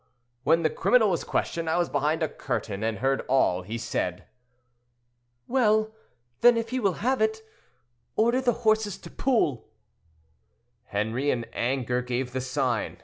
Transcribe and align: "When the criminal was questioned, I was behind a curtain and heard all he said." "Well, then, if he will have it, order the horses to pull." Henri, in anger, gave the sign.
"When 0.43 0.63
the 0.63 0.71
criminal 0.71 1.11
was 1.11 1.23
questioned, 1.23 1.69
I 1.69 1.77
was 1.77 1.87
behind 1.87 2.23
a 2.23 2.27
curtain 2.27 2.81
and 2.81 2.97
heard 2.97 3.23
all 3.27 3.61
he 3.61 3.77
said." 3.77 4.25
"Well, 5.47 5.91
then, 6.39 6.57
if 6.57 6.69
he 6.71 6.79
will 6.79 7.05
have 7.05 7.21
it, 7.21 7.43
order 8.15 8.41
the 8.41 8.65
horses 8.65 8.97
to 8.97 9.11
pull." 9.11 9.67
Henri, 10.85 11.29
in 11.29 11.43
anger, 11.53 12.01
gave 12.01 12.33
the 12.33 12.41
sign. 12.41 12.97